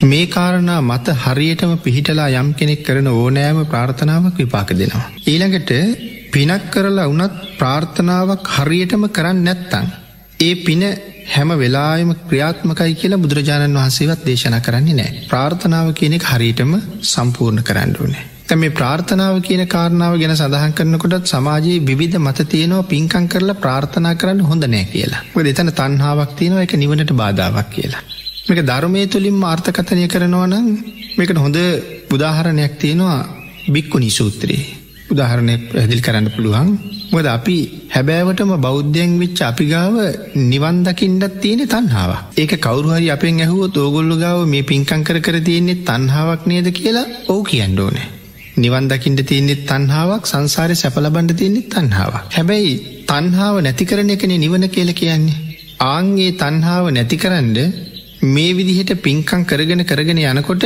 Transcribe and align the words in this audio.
මේ 0.00 0.26
කාරණා 0.26 0.80
මත 0.80 1.14
හරියටම 1.14 1.72
පිහිටලා 1.78 2.28
යම් 2.34 2.54
කෙනෙක් 2.54 2.82
කරන 2.82 3.08
ඕනෑම 3.08 3.58
ප්‍රාර්ථනාවක් 3.66 4.36
විපාක 4.36 4.70
දෙනවා. 4.72 5.08
ඊළඟට 5.26 5.70
පිනක් 6.32 6.70
කරලා 6.70 7.06
වනත් 7.06 7.34
ප්‍රාර්ථනාවක් 7.58 8.48
හරියටම 8.48 9.04
කරන්න 9.08 9.42
නැත්තං. 9.44 9.86
ඒ 10.40 10.54
පින 10.56 10.82
හැම 11.26 11.50
වෙලාම 11.54 12.12
ක්‍රියාත්මකයි 12.22 12.94
කියලා 12.94 13.18
බුදුරජාණන් 13.18 13.76
වහන්සේවත් 13.76 14.24
දේශන 14.24 14.56
කරන්නේ 14.58 14.94
නෑ. 14.94 15.26
ප්‍රාර්ථනාව 15.28 15.92
කියනෙක් 15.92 16.24
හරියටම 16.24 16.72
සම්පූර්ණ 17.04 17.62
කරන්න 17.62 17.92
ඕනේ. 18.00 18.24
තැ 18.46 18.56
මේ 18.56 18.70
ප්‍රාර්ථනාව 18.70 19.36
කියන 19.42 19.64
කාරණාව 19.68 20.16
ගැන 20.16 20.34
සඳහන් 20.34 20.72
කරනකොටත් 20.72 21.28
සමාජයේ 21.28 21.84
විධ 21.92 22.16
මත 22.18 22.48
තියෙනවා 22.48 22.88
පින්කං 22.88 23.28
කරලා 23.28 23.58
ප්‍රාර්ථනා 23.58 24.14
කරන්න 24.14 24.40
හොඳ 24.42 24.64
නෑ 24.66 24.86
කියලා. 24.86 25.22
එතන 25.44 25.74
තන්හාාවක් 25.74 26.32
තියෙනවා 26.34 26.62
එක 26.62 26.74
නිවනට 26.76 27.14
බාධාවක් 27.14 27.70
කියලා. 27.70 28.02
මේක 28.40 28.60
ධර්මය 28.62 29.02
තුළින් 29.06 29.38
ආර්ථකතනය 29.44 30.04
කරනවා 30.06 30.46
නම් 30.46 30.66
මේකට 31.16 31.38
හොඳ 31.38 31.58
බුදාහරණයක් 32.10 32.74
තියෙනවා 32.78 33.18
බික්කු 33.68 33.98
නිසූත්‍රයේ. 33.98 34.68
උදාහරණයක් 35.10 35.62
පැදිල් 35.70 36.00
කරන්න 36.00 36.28
පුළුවන් 36.28 36.70
මොද 37.10 37.26
අපි 37.28 37.58
හැබෑවටම 37.88 38.52
බෞද්ධයන් 38.58 39.12
වෙච්ච 39.18 39.40
අපි 39.42 39.64
ගාව 39.66 39.96
නිවන්දකින්ටත් 40.44 41.34
තියෙන 41.40 41.62
තන්හාාව 41.66 42.12
ඒක 42.36 42.54
කවරුහරි 42.58 43.08
අපෙන් 43.08 43.40
ඇහුව 43.40 43.66
තෝගොල්ලු 43.70 44.16
ගාව 44.16 44.38
මේ 44.46 44.64
පින්කං 44.64 45.02
කර 45.02 45.18
කර 45.20 45.36
තියෙන්නේ 45.40 45.82
තන්හාාවක් 45.84 46.42
නේද 46.46 46.70
කියලා 46.74 47.06
ඕ 47.28 47.42
කියන්න 47.44 47.78
ඕනේ 47.80 48.08
නිවන්දකින්ට 48.56 49.20
තියනෙත් 49.24 49.62
තන්හාාවක් 49.64 50.24
සංසාරය 50.26 50.74
සැපලබන්ඩ 50.76 51.32
තියනෙත් 51.34 51.68
තන්හාාව. 51.68 52.14
හැබැයි 52.30 52.72
තන්හාාව 53.06 53.56
නැතිකරන 53.60 54.10
එකන 54.10 54.32
නිවන 54.36 54.66
කියල 54.68 54.90
කියන්නේ. 54.94 55.38
ආන්ගේ 55.86 56.32
තන්හාාව 56.34 56.86
නැතිකරන්ඩ 56.90 57.58
මේ 58.22 58.52
විදිහට 58.52 59.00
පින්කං 59.00 59.44
කරගෙන 59.44 59.84
කරගෙන 59.84 60.18
යනකොට 60.20 60.64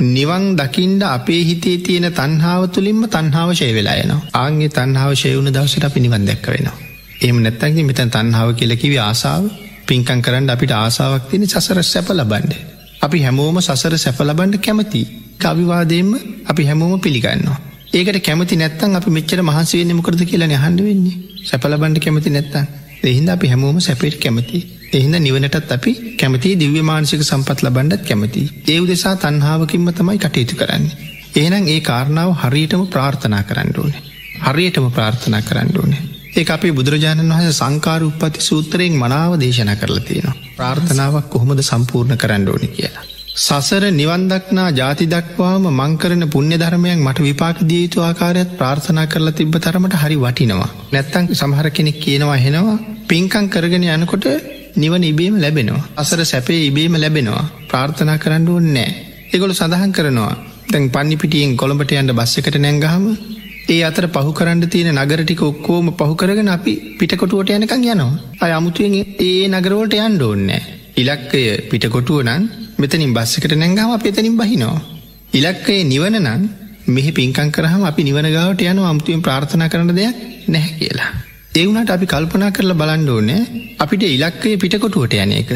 නිවන් 0.00 0.56
දකිින්ඩ 0.56 1.02
අපේ 1.04 1.44
හිතේ 1.44 1.76
තියෙන 1.78 2.08
තන්හාාව 2.10 2.70
තුළින්ම 2.70 3.02
තන්හාාව 3.06 3.52
ශය 3.52 3.68
වෙලා 3.70 3.96
යනවා 3.96 4.30
ආන්ගේ 4.34 4.68
තන්හාාව 4.70 5.12
ශයවුණ 5.14 5.50
දවසට 5.50 5.84
අපි 5.84 6.00
නිවන් 6.00 6.24
දැක්ක 6.24 6.46
වෙනවා. 6.48 6.76
එම 7.22 7.36
නැත්තන්ගේ 7.38 7.84
මෙතැන් 7.84 8.10
තන්හාාව 8.10 8.54
කියලකිවි 8.54 8.98
ආසාාව 9.00 9.44
පින්කං 9.86 10.22
කරන්න 10.22 10.50
අපිට 10.50 10.72
ආසාාවක් 10.74 11.28
තියෙන 11.28 11.46
සසර 11.46 11.82
සැප 11.84 12.08
ලබන්ඩ. 12.10 12.54
අපි 13.02 13.18
හැමෝම 13.20 13.60
සසර 13.60 13.98
සැප 13.98 14.20
ලබන්ඩ 14.22 14.56
කැමති 14.58 15.02
කවිවාදයෙන්ම 15.38 16.10
අපි 16.46 16.62
හැමෝම 16.64 17.00
පිළිගන්නවා. 17.00 17.58
ඒකට 17.92 18.20
කැමති 18.20 18.56
නැත්තන් 18.56 18.96
අපි 18.96 19.10
මෙච්චර 19.10 19.40
මහන්සේ 19.42 19.84
මොකරද 19.92 20.24
කියලා 20.24 20.48
නැහන්ඩ 20.48 20.80
වෙන්නේ 20.82 21.16
සැපලබන්ඩ 21.44 21.98
කැමති 21.98 22.30
නැත්තන් 22.30 22.66
එහින්ද 23.04 23.28
අපි 23.28 23.46
හැමෝම 23.46 23.78
සැපේට 23.80 24.18
කැමති 24.18 24.58
එහින්ද 24.92 25.16
නිවනටත් 25.18 25.72
අපි 25.72 25.92
කැමති 26.16 26.50
දිව්‍ය 26.56 26.82
මානසික 26.82 27.22
සම්පත් 27.22 27.62
ලබන්ඩත් 27.62 28.02
කැමති 28.04 28.42
ඒ 28.68 28.78
උදෙසා 28.80 29.14
තන්හාාවකින්ම 29.16 29.88
තමයි 29.92 30.18
කටයුතු 30.18 30.56
කරන්නේ. 30.56 30.96
ඒනම් 31.36 31.66
ඒ 31.66 31.80
කාරණාව 31.82 32.30
හරියටම 32.34 32.84
ප්‍රාර්ථනා 32.88 33.42
කරන්න 33.42 33.72
ඕනේ. 33.76 34.02
හරියටම 34.42 34.86
ප්‍රාර්ථනා 34.90 35.42
කරන්න 35.42 35.74
ඕනේ. 35.76 36.02
ඒ 36.36 36.46
අපේ 36.50 36.72
බුදුරජාණන් 36.72 37.32
වහස 37.32 37.58
සංකාර 37.58 38.02
උපපති 38.02 38.40
සූත්‍රයෙන් 38.42 38.94
මනාව 38.94 39.32
දේශන 39.38 39.72
කරලා 39.74 40.02
තියෙනවා. 40.02 40.40
ප්‍රාර්ථනාවක් 40.56 41.28
කොහොමද 41.30 41.62
සම්පූර්ණ 41.62 42.18
කරන්න 42.18 42.48
ඕනි 42.48 42.68
කියලා. 42.68 43.04
සසර 43.36 43.84
නිවන්දක්නා 43.92 44.68
ජාති 44.72 45.06
දක්වාම 45.06 45.64
මංකරන 45.72 46.24
පුුණ්‍ය 46.28 46.56
ධර්මයක් 46.56 46.98
මට 46.98 47.18
විපාක 47.20 47.58
දියයුතු 47.64 47.98
ආකාරයත් 48.00 48.52
ප්‍රාර්ථනා 48.56 49.06
කරලා 49.06 49.32
තිබ 49.32 49.56
තරමට 49.58 49.96
හරි 49.96 50.16
වටිනවා. 50.16 50.70
නැත්තං 50.92 51.32
සමහර 51.34 51.68
කෙනෙක් 51.70 51.98
කියනවා 52.00 52.38
හෙනවා 52.38 52.78
පින්කං 53.08 53.48
කරගෙන 53.48 53.88
යනකොට 53.90 54.26
නිවන 54.76 55.04
ඉබේම 55.04 55.36
ලැබෙනවා. 55.36 55.86
අසර 55.96 56.20
සැපේ 56.24 56.60
ඉබේම 56.64 56.94
ලැබෙනවා 56.96 57.44
ප්‍රාර්ථනා 57.68 58.18
කරන්න 58.18 58.48
ඕන්නෑ. 58.48 58.90
එගොල 59.32 59.52
සඳහන් 59.52 59.92
කරනවා 59.92 60.34
දැන් 60.68 60.86
පන්නි 60.90 61.16
පිටියෙන් 61.16 61.56
කොළඹට 61.56 61.92
යන්න 61.94 62.12
බස්සකට 62.12 62.56
නැංගහම 62.58 63.04
ඒ 63.68 63.78
අතර 63.82 64.06
පහු 64.08 64.32
කරන්න 64.32 64.62
තියෙන 64.66 64.90
නගරටික 64.96 65.42
ඔක්කෝම 65.42 65.88
පහු 65.94 66.14
කරගෙන 66.14 66.48
අපි 66.48 66.74
පිටකොටුවට 66.98 67.52
යනකං 67.52 67.86
යනවා. 67.86 68.12
අය 68.40 68.52
අමුතුවෙන් 68.52 68.94
ඒ 69.22 69.48
නගරවලට 69.50 69.96
යන්න 69.98 70.22
ඕන්නෑ. 70.22 70.60
ඉලක්කය 70.96 71.42
පිටකොටුව 71.70 72.20
නම් 72.24 72.44
මෙතනින් 72.78 73.12
බස්සකට 73.12 73.54
නැංගාම 73.54 73.94
පෙතනින් 74.00 74.36
බහිනවා. 74.36 74.78
ඉලක්කයේ 75.32 75.84
නිවන 75.84 76.18
නම් 76.20 76.42
මෙහි 76.88 77.12
පින්කං 77.12 77.50
කරහම 77.50 77.82
අපි 77.84 78.02
නිවනගාවට 78.02 78.62
යන 78.64 78.82
අමුතුවෙන් 78.84 79.22
ප්‍රාර්ථනා 79.22 79.68
කරන 79.68 79.90
දෙයක් 79.92 80.20
නැහැ 80.48 80.76
කියලා. 80.78 81.10
ඒවුණට 81.58 81.90
අපි 81.90 82.06
කල්පනා 82.06 82.50
කරලා 82.50 82.76
බලන්න 82.80 83.08
ඕනෑ 83.10 83.42
අපිට 83.78 84.02
ඉලක්කය 84.06 84.50
පිටකොටුවට 84.62 85.14
යන 85.16 85.32
එක. 85.32 85.50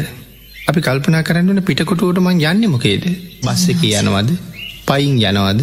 අපි 0.69 0.81
කල්පනා 0.87 1.21
කරන්නන 1.21 1.61
පිටකොටුවට 1.67 2.21
මං 2.21 2.41
යන්න 2.43 2.71
මොකේද 2.73 3.05
බස්ස 3.43 3.65
එක 3.73 3.83
යනවද 3.91 4.31
පයින් 4.87 5.19
යනවද 5.21 5.61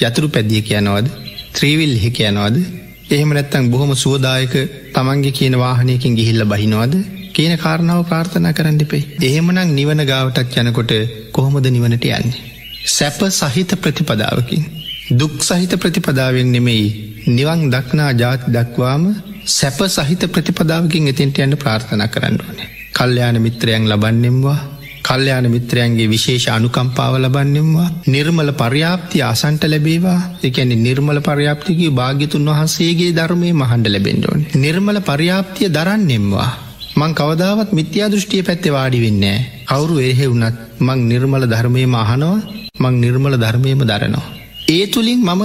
යතුරු 0.00 0.28
පැදිය 0.28 0.62
කියනවද 0.68 1.10
ත්‍රීවිල් 1.56 1.94
හෙක 2.04 2.20
යනවද 2.22 2.60
එහෙම 3.08 3.34
නැත්තං 3.36 3.68
බොහොම 3.72 3.92
සුවදායක 3.96 4.54
තමන්ගේ 4.94 5.32
කියන 5.32 5.58
වාහනයකින් 5.58 6.16
ගිහිල්ල 6.18 6.46
බහිනවද 6.46 6.94
කියන 7.34 7.56
කාරණාව 7.58 8.06
ප්‍රාර්ථනා 8.06 8.52
කරන්න 8.52 8.80
දෙපේ. 8.80 9.04
එහෙමනං 9.22 9.74
නිවන 9.74 10.06
ගාවටක් 10.06 10.56
යනකොට 10.60 10.92
කොහොමද 11.32 11.66
නිවනට 11.68 12.10
යන්නේ. 12.12 12.42
සැප 12.88 13.20
සහිත 13.32 13.74
ප්‍රතිපදාවකින්. 13.82 14.64
දුක් 15.12 15.36
සහිත 15.42 15.72
ප්‍රතිපදාවෙන් 15.76 16.50
නෙමෙයි 16.52 16.88
නිවන් 17.28 17.70
දක්නා 17.70 18.10
ජාති 18.14 18.52
දක්වාම 18.52 19.04
සැප 19.48 19.78
සහිත 19.88 20.24
ප්‍රතිපදාවකින් 20.28 21.08
එතින්ට 21.08 21.38
යන්න 21.38 21.56
ප්‍රාර්ථනා 21.56 22.08
කරන්න 22.08 22.38
ඕනේ. 22.40 22.68
කල්්‍යයාන 22.92 23.38
මිත්‍රයන් 23.38 23.84
ලබන්නෙම්වා 23.86 24.58
කල්්‍යයාන 25.02 25.46
මිත්‍රයන්ගේ 25.50 26.08
විශේෂ 26.08 26.46
අනුකම්පාව 26.48 27.14
ලබන්නෙම්වා 27.18 27.88
නිර්මල 28.06 28.50
පර්යාප්ති 28.54 29.22
ආසන්ට 29.22 29.64
ලැබේවා 29.66 30.20
එකැනි 30.42 30.76
නිර්මල 30.78 31.20
පර්යාප්තිකී 31.20 31.90
භාග්‍යතුන් 31.92 32.50
වහන්සේගේ 32.50 33.10
ධර්මය 33.12 33.52
මහන්ඩ 33.54 33.88
ලැබෙන්ඩෝන්. 33.88 34.40
නිර්මල 34.56 34.98
පර්යාප්තිය 35.02 35.68
දරන්නෙම්වා. 35.68 36.50
මං 36.96 37.12
කවදාවත් 37.12 37.70
මිත්‍යා 37.72 38.08
දෘෂ්ටිය 38.08 38.42
පැත්තේ 38.42 38.72
වාඩි 38.72 38.98
වෙන්නේ 39.00 39.38
කවුරු 39.66 39.96
ඒහෙ 40.00 40.26
වුනත් 40.26 40.58
මං 40.80 41.00
නිර්මල 41.08 41.44
ධර්මයම 41.46 41.94
අහනවා 41.96 42.36
මං 42.80 42.94
නිර්මල 43.00 43.34
ධර්මයම 43.36 43.80
දරනවා. 43.82 44.26
ඒ 44.68 44.84
තුළින් 44.86 45.20
මම 45.22 45.42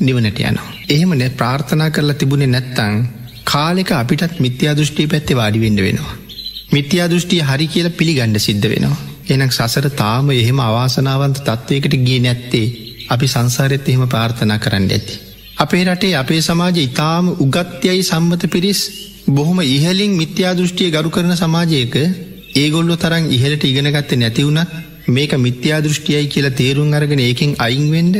නිවනට 0.00 0.38
යනවා. 0.42 0.70
එහෙම 0.88 1.12
නැ 1.14 1.30
ප්‍රාර්ථනා 1.32 1.90
කරලා 1.90 2.14
තිබුණේ 2.14 2.48
නැත්තං 2.48 2.94
කාලෙක 3.52 3.90
අපිටත් 3.92 4.38
මිත්‍යා 4.38 4.74
දෘෂ්ටිය 4.74 5.06
පැත්තේ 5.06 5.36
වාඩිවෙඩ 5.36 5.80
වෙනවා. 5.80 6.14
මිත්‍යා 6.72 7.08
දෘෂ්ටිය 7.08 7.42
හරි 7.42 7.66
කියල 7.68 7.88
පිළිගණ්ඩ 7.92 8.38
සිද්ධ 8.40 8.66
වෙනවා. 8.66 9.00
එනක් 9.30 9.52
සසර 9.52 9.88
තාම 9.94 10.30
එහෙම 10.32 10.60
අවාසනාවන්ත 10.60 11.38
තත්ත්වයකට 11.40 11.94
ගිය 12.06 12.20
නැත්තේ 12.20 12.66
අපි 13.08 13.26
සංසාරෙත් 13.26 13.88
එහෙම 13.88 14.04
ප්‍රාර්ථනා 14.08 14.58
කරන්න 14.58 14.86
ඇති. 14.88 15.14
අපේ 15.58 15.82
රටේ 15.86 16.14
අපේ 16.14 16.40
සමාජ 16.40 16.78
ඉතාම 16.80 17.26
උගත්යයි 17.38 18.02
සම්මත 18.02 18.44
පිරිස් 18.48 18.80
බොහොම 19.30 19.60
ඉහලින් 19.66 20.12
මිත්‍යා 20.12 20.54
දෘෂ්ටිය 20.54 20.90
ගරු 20.90 21.10
කරන 21.10 21.34
සමාජයක 21.36 21.94
ඒගොල්ලො 22.54 22.96
තරන් 22.96 23.28
ඉහලට 23.30 23.64
ඉගෙනගත්ත 23.64 24.12
නැතිවුණත් 24.14 24.72
මේක 25.08 25.32
මිත්‍යා 25.38 25.80
දෘෂ්ටියයි 25.80 26.26
කියලා 26.28 26.54
තේරුම් 26.54 26.90
අරගෙන 26.92 27.20
ඒකින් 27.20 27.52
අයින්වෙන්ඩ 27.58 28.16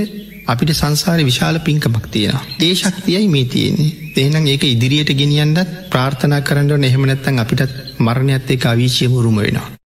අපිට 0.47 0.73
සංසාර 0.73 1.21
විශාල 1.25 1.59
පින්කමක් 1.61 2.07
තියෙනවා. 2.11 2.45
ඒ 2.61 2.75
ශක්තියයි 2.75 3.29
මේ 3.29 3.45
තියෙන්නේ. 3.47 3.91
එහනම් 4.17 4.47
ඒක 4.47 4.65
ඉදිරියට 4.65 5.13
ගෙනියන්ඩත් 5.15 5.77
ප්‍රාර්ථනා 5.91 6.41
කරන්න 6.41 6.81
නෙහෙමනැත්තන් 6.81 7.39
අපිටත් 7.39 7.79
මරණයත් 8.01 8.51
එක 8.51 8.67
අවිශ්‍යම 8.67 9.15
රුම 9.19 9.39
වෙනවා. 9.39 9.73